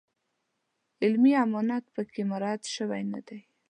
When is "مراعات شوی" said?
2.31-3.01